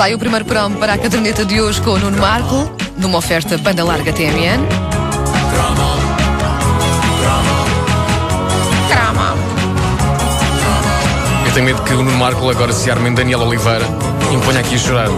[0.00, 3.58] Sai o primeiro promo para a caderneta de hoje com o Nuno Marco, numa oferta
[3.58, 4.66] banda larga TMN.
[11.44, 13.84] Eu tenho medo que o Nuno Marco agora se arme em Daniel Oliveira
[14.32, 15.08] e me ponha aqui a chorar.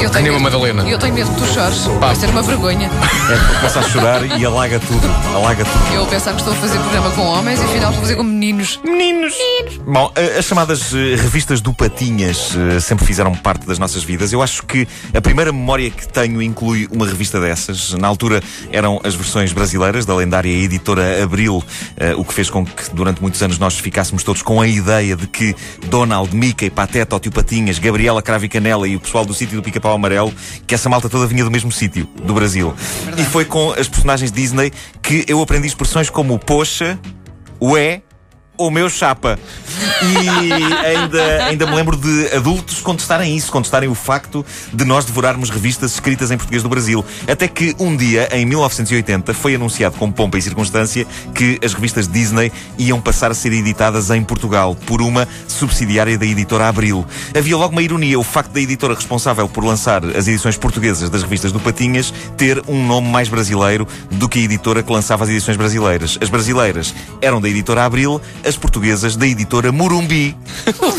[0.00, 0.88] Eu uma medo- Madalena.
[0.88, 1.84] Eu tenho medo que tu chores.
[1.98, 2.86] Vai ser uma vergonha.
[2.86, 5.06] É porque começa a chorar e alaga tudo.
[5.34, 5.94] Alaga tudo.
[5.94, 8.22] Eu pensar que estou a fazer programa com homens e afinal estou a fazer com
[8.22, 8.78] meninos.
[8.84, 9.34] Meninos!
[9.86, 14.32] Bom, eh, as chamadas eh, revistas do Patinhas eh, sempre fizeram parte das nossas vidas.
[14.32, 17.92] Eu acho que a primeira memória que tenho inclui uma revista dessas.
[17.94, 21.62] Na altura eram as versões brasileiras da lendária editora Abril,
[22.18, 25.26] o que fez com que durante muitos anos nós ficássemos todos com a ideia de
[25.26, 25.54] que
[25.86, 29.56] Donald, Mickey, Pateta, o Tio Patinhas, Gabriela Cravo e Canela e o pessoal do sítio
[29.56, 30.34] do Pica-Pau Amarelo,
[30.66, 32.74] que essa malta toda vinha do mesmo sítio, do Brasil.
[33.16, 36.98] E foi com as personagens Disney que eu aprendi expressões como poxa,
[37.60, 38.02] ué,
[38.56, 39.38] o meu chapa.
[40.02, 45.50] E ainda, ainda me lembro de adultos contestarem isso, contestarem o facto de nós devorarmos
[45.50, 47.04] revistas escritas em português do Brasil.
[47.30, 52.08] Até que um dia, em 1980, foi anunciado com pompa e circunstância que as revistas
[52.08, 57.04] Disney iam passar a ser editadas em Portugal por uma subsidiária da editora Abril.
[57.36, 61.22] Havia logo uma ironia, o facto da editora responsável por lançar as edições portuguesas das
[61.22, 65.30] revistas do Patinhas ter um nome mais brasileiro do que a editora que lançava as
[65.30, 66.18] edições brasileiras.
[66.20, 70.36] As brasileiras eram da editora Abril, as portuguesas da editora Morumbi.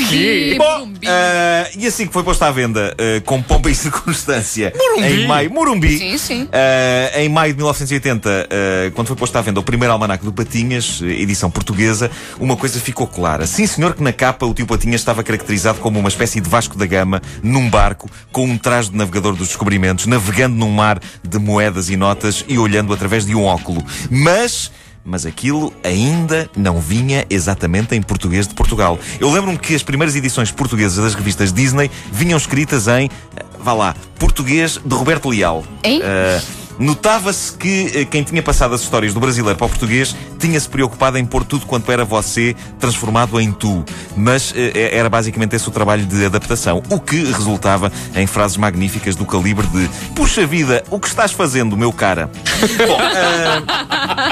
[0.09, 0.55] quê?
[0.57, 5.21] Bom, ah, e assim que foi posta à venda, ah, com pompa e circunstância, Morumbi?
[5.21, 6.49] em maio, Morumbi, Sim, sim.
[6.51, 10.33] ah, em maio de 1980, ah, quando foi posta à venda o primeiro almanac do
[10.33, 13.47] Patinhas, edição portuguesa, uma coisa ficou clara.
[13.47, 16.77] Sim, senhor, que na capa o tio Patinhas estava caracterizado como uma espécie de Vasco
[16.77, 21.39] da Gama num barco com um traje de navegador dos descobrimentos, navegando num mar de
[21.39, 23.83] moedas e notas e olhando através de um óculo.
[24.09, 24.71] Mas
[25.07, 28.99] mas aquilo ainda não vinha exatamente em português de Portugal.
[29.19, 33.71] Eu lembro-me que as primeiras edições portuguesas das revistas Disney vinham escritas em, eh, vá
[33.71, 35.63] lá, português de Roberto Leal.
[35.83, 36.01] Hein?
[36.03, 36.41] Eh,
[36.79, 41.17] Notava-se que eh, quem tinha passado as histórias do brasileiro para o português tinha-se preocupado
[41.17, 43.83] em pôr tudo quanto era você transformado em tu.
[44.15, 46.83] Mas era basicamente esse o trabalho de adaptação.
[46.91, 51.75] O que resultava em frases magníficas do calibre de Puxa vida, o que estás fazendo,
[51.75, 52.29] meu cara?
[52.87, 53.63] Bom, eh,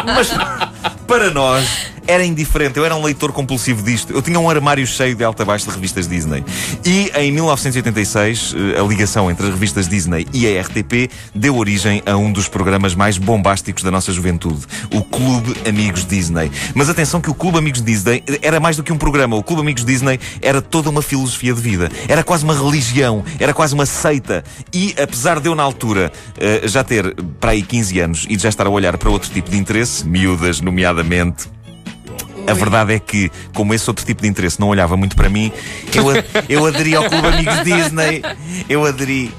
[0.05, 0.29] mas
[0.89, 2.77] para nós era indiferente.
[2.77, 4.13] Eu era um leitor compulsivo disto.
[4.13, 6.43] Eu tinha um armário cheio de alta baixo de revistas Disney.
[6.85, 12.01] E em 1986, eh, a ligação entre as revistas Disney e a RTP deu origem
[12.05, 16.51] a um dos programas mais bombásticos da nossa juventude, o Clube Amigos Disney.
[16.73, 19.35] Mas atenção que o Clube Amigos Disney era mais do que um programa.
[19.35, 21.89] O Clube Amigos Disney era toda uma filosofia de vida.
[22.07, 24.43] Era quase uma religião, era quase uma seita.
[24.73, 28.43] E apesar de eu na altura eh, já ter para aí 15 anos e de
[28.43, 31.54] já estar a olhar para outro tipo de interesse, miúdas nomeadamente,
[32.47, 35.51] a verdade é que, como esse outro tipo de interesse não olhava muito para mim,
[35.93, 36.05] eu,
[36.49, 38.21] eu aderi ao Clube Amigos Disney.
[38.69, 39.31] Eu aderi.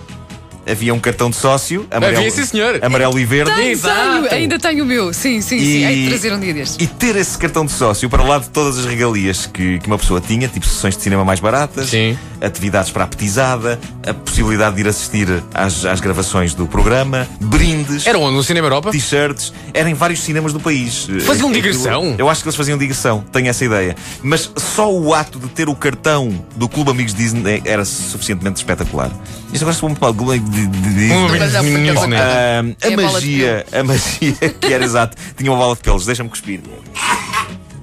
[0.69, 2.81] Havia um cartão de sócio, amarelo, Havia, sim, senhor.
[2.85, 3.55] amarelo e verde.
[3.55, 4.29] Tenho, Exato.
[4.29, 5.13] tenho, ainda tenho o meu.
[5.13, 5.85] Sim, sim, sim.
[5.87, 6.77] Hei de trazer um dia destes.
[6.81, 9.97] e ter esse cartão de sócio para lá de todas as regalias que, que uma
[9.97, 12.19] pessoa tinha, tipo sessões de cinema mais baratas, Sim.
[12.41, 18.07] atividades para a petizada, a possibilidade de ir assistir às, às gravações do programa, brindes.
[18.07, 18.37] Era onde?
[18.37, 18.91] No Cinema Europa?
[18.91, 21.07] T-shirts, era em vários cinemas do país.
[21.25, 22.15] Faziam Aquilo- digressão?
[22.19, 23.97] Eu acho que eles faziam digressão, tenho essa ideia.
[24.23, 29.11] Mas só o ato de ter o cartão do Clube Amigos Disney era suficientemente espetacular.
[29.53, 30.15] Isto agora estou muito mal.
[30.15, 32.17] Clube de- de- de Disney.
[32.17, 32.21] É?
[32.21, 36.07] Ah, É a de magia, a magia que era exato, tinha uma bola de pelos,
[36.07, 36.61] deixa-me cuspir.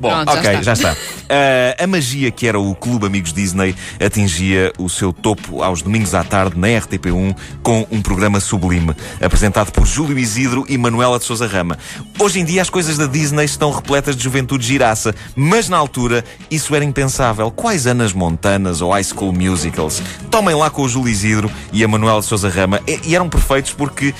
[0.04, 0.62] Bom, Pronto, já ok, está.
[0.62, 0.98] já está.
[1.30, 3.74] Ah, a magia que era o Clube Amigos Disney
[4.06, 7.34] atingia o seu topo aos domingos à tarde na RTP1
[7.64, 11.78] com um programa sublime, apresentado por Júlio Isidro e Manuela de Sousa Rama.
[12.20, 16.26] Hoje em dia as coisas da Disney estão repletas de juventude giraça, mas na altura
[16.52, 17.50] isso era impensável.
[17.50, 20.04] Quais Anas Montanas ou High School Musicals?
[20.30, 23.30] Tomem lá com o Júlio Isidro e a Manuela de Sousa Rama e, e eram
[23.30, 24.14] perfeitos porque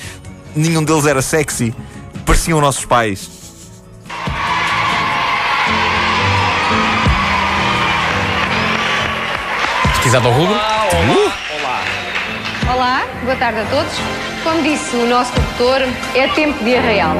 [0.56, 1.74] nenhum deles era sexy.
[2.24, 3.33] Pareciam nossos pais.
[10.04, 10.54] Pesquisado ao rubro?
[12.70, 13.94] Olá, boa tarde a todos.
[14.42, 15.80] Como disse o nosso locutor,
[16.14, 17.16] é tempo de arraial.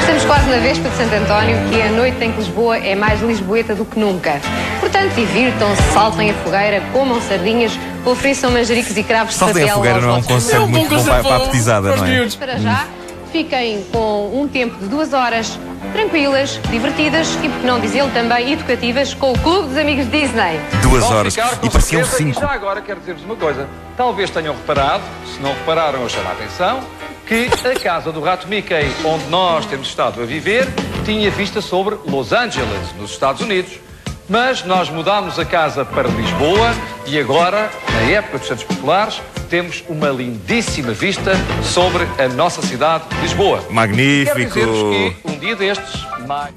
[0.00, 3.22] Estamos quase na véspera de Santo António e a noite em que Lisboa é mais
[3.22, 4.40] lisboeta do que nunca.
[4.80, 9.76] Portanto, divirtam-se, saltem a fogueira, comam sardinhas, ofereçam manjericos e cravos de Saltem a papel
[9.76, 12.28] fogueira não é um conceito muito bom para, para a petizada, os não é?
[12.36, 12.88] para já,
[13.30, 15.56] fiquem com um tempo de duas horas
[15.92, 20.60] tranquilas, divertidas e, por que não dizê-lo, também educativas com o Clube dos Amigos Disney.
[20.82, 21.36] Duas Vão horas.
[21.36, 22.38] E pareciam cinco.
[22.38, 23.68] E já agora quero dizer-vos uma coisa.
[23.96, 25.02] Talvez tenham reparado,
[25.32, 26.80] se não repararam, eu chamo a atenção,
[27.26, 30.66] que a casa do Rato Mickey, onde nós temos estado a viver,
[31.04, 33.83] tinha vista sobre Los Angeles, nos Estados Unidos.
[34.28, 36.74] Mas nós mudámos a casa para Lisboa
[37.06, 41.32] e agora, na época dos Santos Populares, temos uma lindíssima vista
[41.62, 43.58] sobre a nossa cidade, Lisboa.
[43.58, 44.48] Quero Magnífico!
[44.48, 46.54] dizer-vos que um dia destes, mais...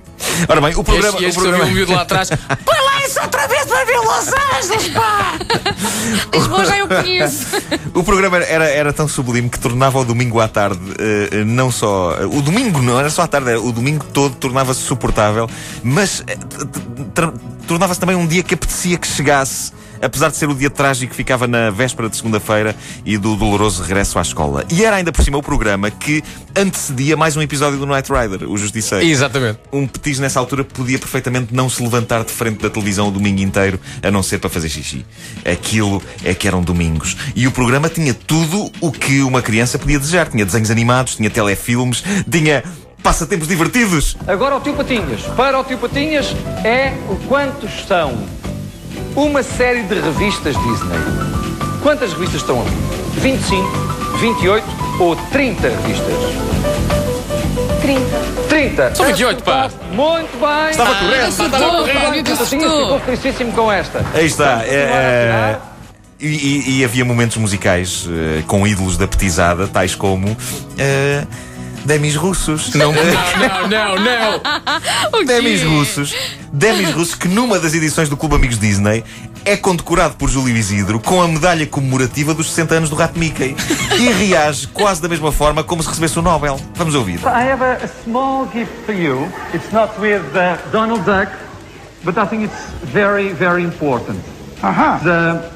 [0.48, 1.14] Ora bem, o programa.
[1.16, 1.66] Este, o este programa...
[1.66, 2.30] um miúdo lá atrás.
[2.64, 5.38] Põe lá isso outra vez para ver Los Angeles, pá!
[6.34, 7.46] Lisboa já eu conheço.
[7.94, 12.18] O programa era, era tão sublime que tornava o domingo à tarde, eh, não só.
[12.26, 15.50] O domingo não era só à tarde, era o domingo todo tornava-se suportável,
[15.84, 16.36] mas eh,
[17.14, 17.34] tra-
[17.68, 19.72] tornava-se também um dia que apetecia que chegasse.
[20.02, 23.82] Apesar de ser o dia trágico que ficava na véspera de segunda-feira e do doloroso
[23.82, 24.66] regresso à escola.
[24.72, 26.24] E era ainda por cima o programa que
[26.56, 29.06] antecedia mais um episódio do Night Rider, o Justiceiro.
[29.06, 29.60] Exatamente.
[29.72, 33.42] Um petis nessa altura podia perfeitamente não se levantar de frente da televisão o domingo
[33.42, 35.06] inteiro, a não ser para fazer xixi.
[35.46, 37.16] Aquilo é que eram domingos.
[37.36, 40.28] E o programa tinha tudo o que uma criança podia desejar.
[40.28, 42.64] Tinha desenhos animados, tinha telefilmes, tinha
[43.04, 44.18] passatempos divertidos.
[44.28, 45.22] Agora o Tio Patinhas.
[45.36, 48.18] Para o Tio Patinhas é o quantos são
[49.16, 50.98] uma série de revistas Disney.
[51.82, 52.72] Quantas revistas estão ali?
[53.16, 53.68] 25,
[54.20, 54.66] 28
[55.00, 56.14] ou 30 revistas?
[57.82, 58.02] 30.
[58.50, 58.96] 30.
[58.96, 59.70] São 28, pá.
[59.92, 60.70] Muito bem.
[60.72, 61.32] Estava correto.
[61.32, 61.50] Tio
[62.02, 62.82] Patinhas acertou.
[62.84, 64.06] ficou felicíssimo com esta.
[64.14, 64.64] Aí está.
[64.66, 65.58] É, é,
[66.20, 70.36] e, e- e havia momentos musicais eh, com ídolos da petizada, tais como.
[70.78, 71.24] eh,
[71.88, 72.76] Demis russos.
[72.76, 75.26] Não, não, não, não?
[75.26, 76.14] Demis russos.
[76.52, 79.06] Demis russos que numa das edições do Clube Amigos Disney
[79.46, 83.56] é condecorado por Júlio Isidro com a medalha comemorativa dos 60 anos do Rato Mickey
[83.98, 86.60] e reage quase da mesma forma como se recebesse o Nobel.
[86.76, 87.20] Vamos ouvir.
[87.20, 89.26] I have a, a small gift for you.
[89.54, 91.32] It's not with uh, Donald Duck,
[92.04, 94.20] but I think it's very, very important.
[94.62, 95.00] Aha.
[95.02, 95.52] The,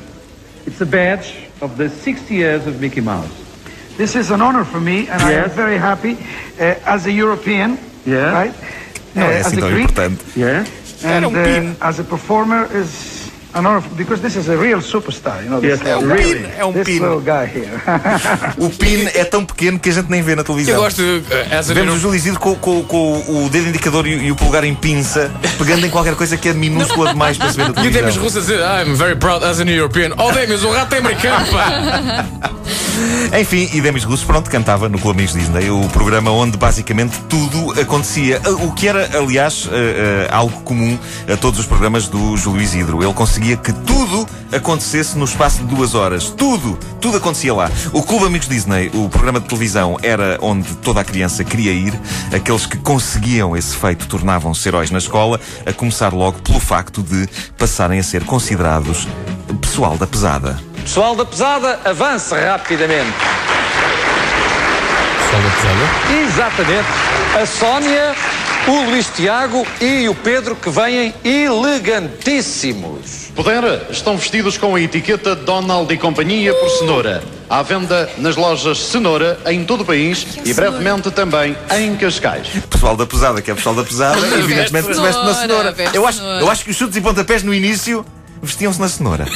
[0.65, 3.40] it's a badge of the 60 years of Mickey Mouse.
[3.97, 6.17] This is an honor for me, and I am very happy
[6.59, 8.31] uh, as a European, Yeah.
[8.33, 8.53] right?
[9.15, 9.91] Não é Uh, as a Greek.
[10.35, 10.65] Yeah?
[11.03, 13.10] And um uh, as a performer is
[13.53, 15.43] an honor because this is a real superstar.
[15.43, 16.93] You know, this, Yes, é um really, pin, é um this pin.
[16.99, 17.69] little guy here.
[18.57, 20.75] O pin é tão pequeno que a gente nem vê na televisão.
[20.75, 21.23] Eu gosto, uh,
[21.57, 24.35] as a Vemos o Júlio Isidro com, com- com o dedo indicador e, e o
[24.35, 27.69] polegar em pinça, pegando em qualquer coisa que é minúscula demais para se ver na
[27.69, 28.01] E o televisão.
[28.01, 30.11] Demis Russo a dizer, I'm very proud as an European.
[30.17, 32.25] Oh, Demis, o rato é americano, pá!
[33.39, 37.79] Enfim, e Demis Russo, pronto, cantava no Clube Amigos Disney, o programa onde basicamente tudo
[37.79, 38.39] acontecia.
[38.61, 40.97] O que era, aliás, eh, eh, algo comum
[41.31, 43.01] a todos os programas do Júlio Isidro.
[43.03, 46.29] Ele conseguia que tudo acontecesse no espaço de duas horas.
[46.29, 46.77] Tudo!
[46.99, 47.69] Tudo acontecia lá.
[47.91, 51.93] O Clube Amigos Disney, o programa de televisão, era onde toda a criança queria ir.
[52.33, 57.27] Aqueles que conseguiam esse feito tornavam-se heróis na escola, a começar logo pelo facto de
[57.57, 59.07] passarem a ser considerados
[59.61, 60.59] pessoal da pesada.
[60.81, 63.13] Pessoal da pesada, avance rapidamente.
[65.17, 66.23] Pessoal da pesada.
[66.25, 66.87] Exatamente.
[67.41, 68.15] A Sónia,
[68.67, 73.31] o Luís Tiago e o Pedro que vêm elegantíssimos.
[73.35, 77.23] Poder estão vestidos com a etiqueta Donald e Companhia por Cenoura.
[77.49, 82.47] À venda nas lojas Cenoura em todo o país e brevemente também em Cascais.
[82.69, 85.75] pessoal da pesada, que é pessoal da pesada, evidentemente se veste na cenoura, cenoura.
[85.75, 86.39] veste Eu acho, cenoura.
[86.41, 88.05] eu acho que os chutes e pontapés no início
[88.41, 89.25] vestiam-se na cenoura.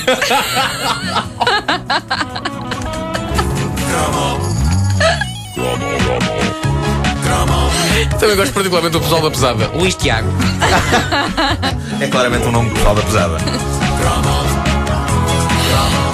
[8.20, 9.68] Também gosto particularmente do pessoal da pesada.
[9.74, 10.30] Luís Tiago.
[11.98, 13.38] É claramente um nome de pessoal da pesada.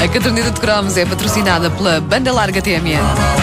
[0.03, 3.40] A caderneta de cromos é patrocinada pela Banda Larga TMN.